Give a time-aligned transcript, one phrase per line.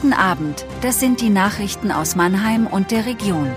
[0.00, 3.50] Guten Abend, das sind die Nachrichten aus Mannheim und der Region.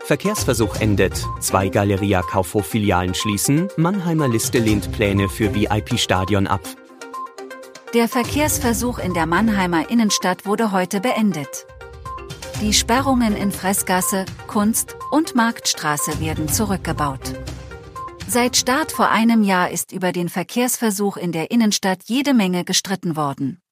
[0.00, 6.60] Verkehrsversuch endet, zwei Galeria Kaufhof-Filialen schließen, Mannheimer Liste lehnt Pläne für VIP-Stadion ab.
[7.94, 11.66] Der Verkehrsversuch in der Mannheimer Innenstadt wurde heute beendet.
[12.60, 17.32] Die Sperrungen in Fressgasse, Kunst und Marktstraße werden zurückgebaut.
[18.28, 23.16] Seit Start vor einem Jahr ist über den Verkehrsversuch in der Innenstadt jede Menge gestritten
[23.16, 23.62] worden.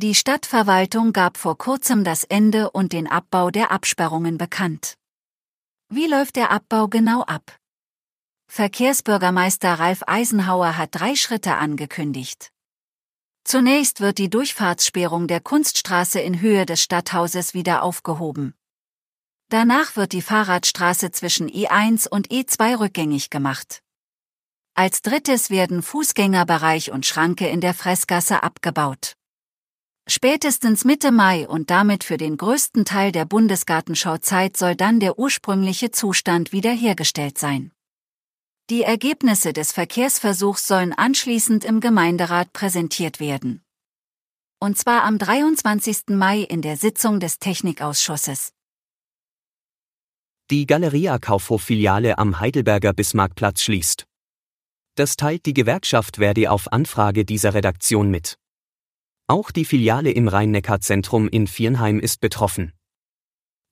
[0.00, 4.94] Die Stadtverwaltung gab vor kurzem das Ende und den Abbau der Absperrungen bekannt.
[5.88, 7.58] Wie läuft der Abbau genau ab?
[8.46, 12.52] Verkehrsbürgermeister Ralf Eisenhauer hat drei Schritte angekündigt.
[13.42, 18.54] Zunächst wird die Durchfahrtssperrung der Kunststraße in Höhe des Stadthauses wieder aufgehoben.
[19.48, 23.82] Danach wird die Fahrradstraße zwischen E1 und E2 rückgängig gemacht.
[24.74, 29.16] Als drittes werden Fußgängerbereich und Schranke in der Fressgasse abgebaut.
[30.10, 35.90] Spätestens Mitte Mai und damit für den größten Teil der Bundesgartenschauzeit soll dann der ursprüngliche
[35.90, 37.72] Zustand wiederhergestellt sein.
[38.70, 43.62] Die Ergebnisse des Verkehrsversuchs sollen anschließend im Gemeinderat präsentiert werden.
[44.60, 46.08] Und zwar am 23.
[46.08, 48.52] Mai in der Sitzung des Technikausschusses.
[50.50, 54.06] Die Galeria Kaufhof-Filiale am Heidelberger Bismarckplatz schließt.
[54.94, 58.38] Das teilt die Gewerkschaft Verdi auf Anfrage dieser Redaktion mit.
[59.30, 62.72] Auch die Filiale im Rhein-Neckar-Zentrum in Viernheim ist betroffen.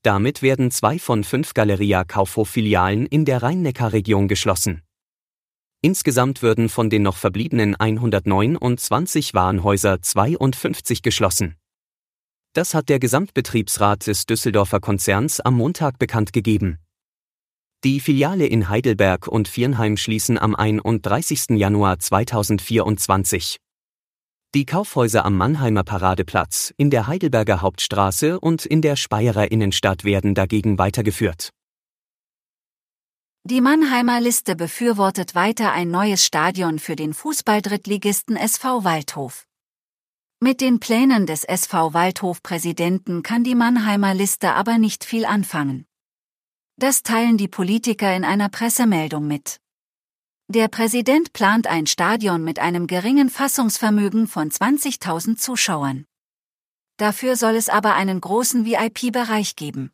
[0.03, 4.83] Damit werden zwei von fünf Galeria Kaufhof-Filialen in der Rhein-Neckar-Region geschlossen.
[5.81, 11.57] Insgesamt würden von den noch verbliebenen 129 Warenhäuser 52 geschlossen.
[12.53, 16.81] Das hat der Gesamtbetriebsrat des Düsseldorfer Konzerns am Montag bekannt gegeben.
[17.83, 21.57] Die Filiale in Heidelberg und Viernheim schließen am 31.
[21.57, 23.59] Januar 2024.
[24.57, 30.35] Die Kaufhäuser am Mannheimer Paradeplatz, in der Heidelberger Hauptstraße und in der Speyerer Innenstadt werden
[30.35, 31.51] dagegen weitergeführt.
[33.45, 39.47] Die Mannheimer Liste befürwortet weiter ein neues Stadion für den Fußballdrittligisten SV Waldhof.
[40.41, 45.85] Mit den Plänen des SV Waldhof-Präsidenten kann die Mannheimer Liste aber nicht viel anfangen.
[46.79, 49.61] Das teilen die Politiker in einer Pressemeldung mit.
[50.49, 56.07] Der Präsident plant ein Stadion mit einem geringen Fassungsvermögen von 20.000 Zuschauern.
[56.99, 59.91] Dafür soll es aber einen großen VIP-Bereich geben.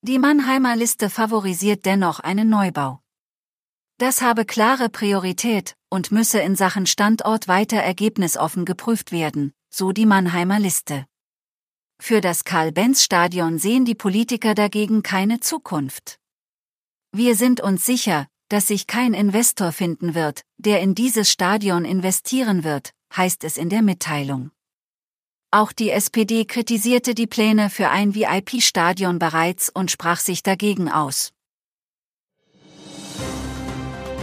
[0.00, 3.02] Die Mannheimer Liste favorisiert dennoch einen Neubau.
[3.98, 10.06] Das habe klare Priorität und müsse in Sachen Standort weiter ergebnisoffen geprüft werden, so die
[10.06, 11.04] Mannheimer Liste.
[12.00, 16.18] Für das Karl-Benz-Stadion sehen die Politiker dagegen keine Zukunft.
[17.12, 22.64] Wir sind uns sicher, dass sich kein Investor finden wird, der in dieses Stadion investieren
[22.64, 24.50] wird, heißt es in der Mitteilung.
[25.52, 31.32] Auch die SPD kritisierte die Pläne für ein VIP-Stadion bereits und sprach sich dagegen aus.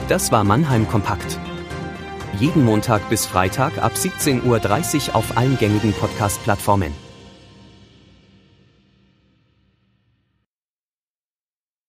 [0.07, 1.39] Das war Mannheim Kompakt.
[2.37, 7.06] Jeden Montag bis Freitag ab 17.30 Uhr auf allen gängigen Podcast-Plattformen.